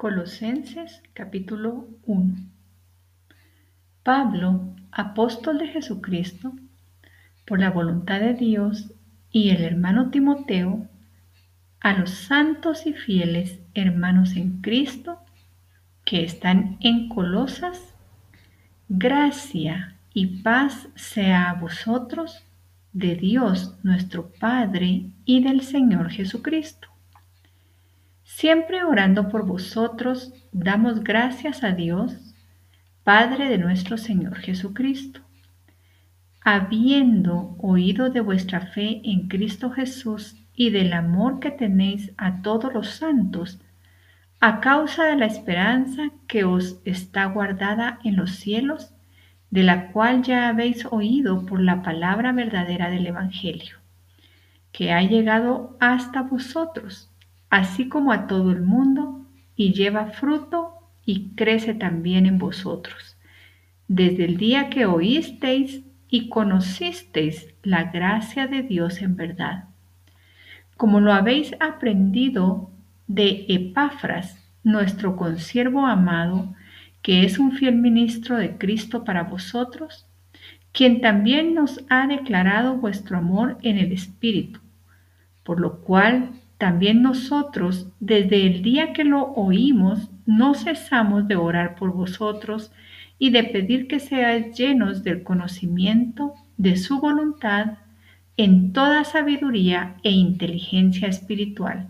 [0.00, 2.34] Colosenses capítulo 1
[4.02, 6.54] Pablo, apóstol de Jesucristo,
[7.46, 8.94] por la voluntad de Dios,
[9.30, 10.88] y el hermano Timoteo,
[11.80, 15.18] a los santos y fieles hermanos en Cristo
[16.06, 17.94] que están en Colosas,
[18.88, 22.42] gracia y paz sea a vosotros
[22.94, 26.89] de Dios nuestro Padre y del Señor Jesucristo.
[28.32, 32.16] Siempre orando por vosotros, damos gracias a Dios,
[33.04, 35.20] Padre de nuestro Señor Jesucristo.
[36.40, 42.72] Habiendo oído de vuestra fe en Cristo Jesús y del amor que tenéis a todos
[42.72, 43.60] los santos,
[44.38, 48.94] a causa de la esperanza que os está guardada en los cielos,
[49.50, 53.76] de la cual ya habéis oído por la palabra verdadera del Evangelio,
[54.72, 57.09] que ha llegado hasta vosotros,
[57.50, 63.16] así como a todo el mundo, y lleva fruto y crece también en vosotros,
[63.88, 69.64] desde el día que oísteis y conocisteis la gracia de Dios en verdad,
[70.76, 72.70] como lo habéis aprendido
[73.06, 76.54] de Epafras, nuestro consiervo amado,
[77.02, 80.06] que es un fiel ministro de Cristo para vosotros,
[80.72, 84.60] quien también nos ha declarado vuestro amor en el Espíritu,
[85.42, 91.74] por lo cual también nosotros, desde el día que lo oímos, no cesamos de orar
[91.74, 92.70] por vosotros
[93.18, 97.78] y de pedir que seáis llenos del conocimiento de su voluntad
[98.36, 101.88] en toda sabiduría e inteligencia espiritual,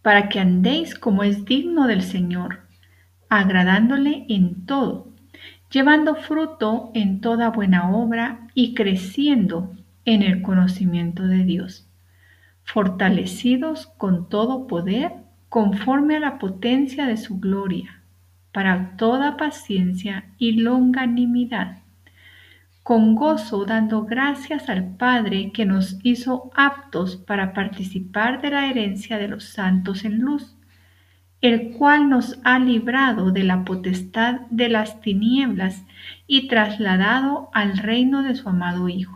[0.00, 2.60] para que andéis como es digno del Señor
[3.28, 5.12] agradándole en todo,
[5.70, 9.74] llevando fruto en toda buena obra y creciendo
[10.06, 11.85] en el conocimiento de Dios,
[12.66, 15.12] fortalecidos con todo poder
[15.48, 18.02] conforme a la potencia de su gloria,
[18.52, 21.78] para toda paciencia y longanimidad,
[22.82, 29.16] con gozo dando gracias al Padre que nos hizo aptos para participar de la herencia
[29.16, 30.56] de los santos en luz
[31.40, 35.84] el cual nos ha librado de la potestad de las tinieblas
[36.26, 39.15] y trasladado al reino de su amado Hijo,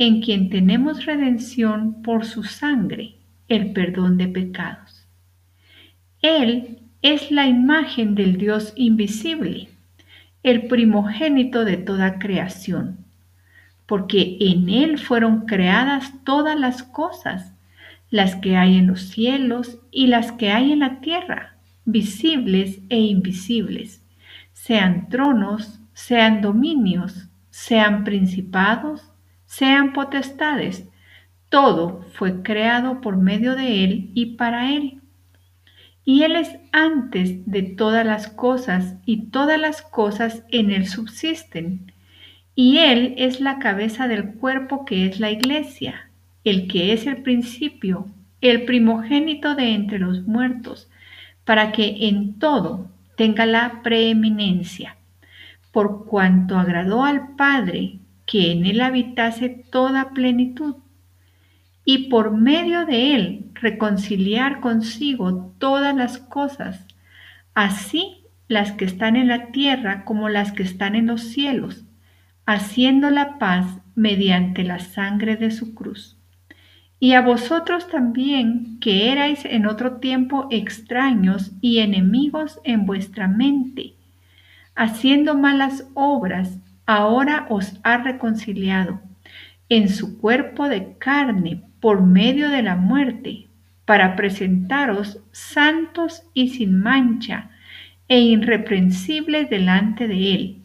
[0.00, 3.16] en quien tenemos redención por su sangre,
[3.48, 5.06] el perdón de pecados.
[6.22, 9.68] Él es la imagen del Dios invisible,
[10.42, 13.04] el primogénito de toda creación,
[13.84, 17.52] porque en Él fueron creadas todas las cosas
[18.08, 22.98] las que hay en los cielos y las que hay en la tierra, visibles e
[22.98, 24.02] invisibles,
[24.54, 29.09] sean tronos, sean dominios, sean principados,
[29.50, 30.86] sean potestades.
[31.48, 35.00] Todo fue creado por medio de Él y para Él.
[36.04, 41.92] Y Él es antes de todas las cosas y todas las cosas en Él subsisten.
[42.54, 46.10] Y Él es la cabeza del cuerpo que es la iglesia
[46.44, 48.06] el que es el principio,
[48.40, 50.88] el primogénito de entre los muertos,
[51.44, 54.96] para que en todo tenga la preeminencia,
[55.72, 57.99] por cuanto agradó al Padre
[58.30, 60.76] que en él habitase toda plenitud,
[61.84, 66.86] y por medio de él reconciliar consigo todas las cosas,
[67.54, 71.82] así las que están en la tierra como las que están en los cielos,
[72.46, 76.16] haciendo la paz mediante la sangre de su cruz.
[77.00, 83.94] Y a vosotros también, que erais en otro tiempo extraños y enemigos en vuestra mente,
[84.76, 89.00] haciendo malas obras, ahora os ha reconciliado
[89.68, 93.46] en su cuerpo de carne por medio de la muerte,
[93.84, 97.50] para presentaros santos y sin mancha
[98.08, 100.62] e irreprensibles delante de Él.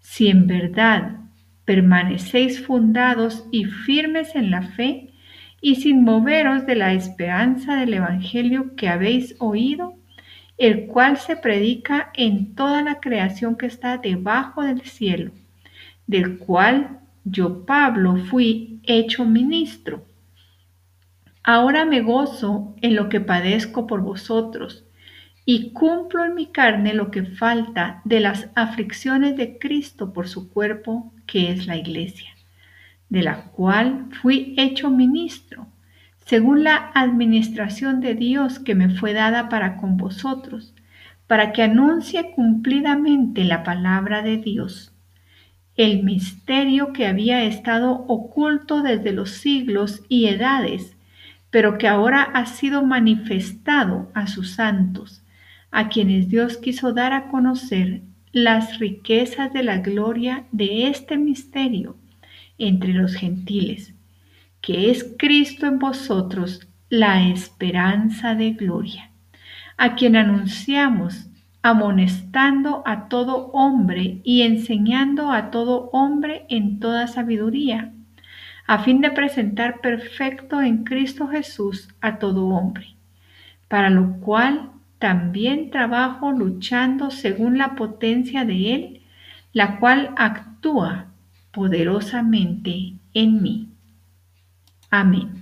[0.00, 1.18] Si en verdad
[1.64, 5.10] permanecéis fundados y firmes en la fe,
[5.60, 9.94] y sin moveros de la esperanza del Evangelio que habéis oído,
[10.58, 15.30] el cual se predica en toda la creación que está debajo del cielo,
[16.12, 20.06] del cual yo, Pablo, fui hecho ministro.
[21.42, 24.84] Ahora me gozo en lo que padezco por vosotros,
[25.44, 30.52] y cumplo en mi carne lo que falta de las aflicciones de Cristo por su
[30.52, 32.32] cuerpo, que es la iglesia
[33.12, 35.66] de la cual fui hecho ministro,
[36.24, 40.74] según la administración de Dios que me fue dada para con vosotros,
[41.26, 44.91] para que anuncie cumplidamente la palabra de Dios,
[45.76, 50.96] el misterio que había estado oculto desde los siglos y edades,
[51.50, 55.22] pero que ahora ha sido manifestado a sus santos,
[55.70, 58.02] a quienes Dios quiso dar a conocer
[58.32, 61.96] las riquezas de la gloria de este misterio
[62.58, 63.94] entre los gentiles,
[64.60, 69.10] que es Cristo en vosotros, la esperanza de gloria,
[69.76, 71.26] a quien anunciamos
[71.62, 77.92] amonestando a todo hombre y enseñando a todo hombre en toda sabiduría,
[78.66, 82.94] a fin de presentar perfecto en Cristo Jesús a todo hombre,
[83.68, 89.02] para lo cual también trabajo luchando según la potencia de Él,
[89.52, 91.06] la cual actúa
[91.52, 93.68] poderosamente en mí.
[94.90, 95.41] Amén.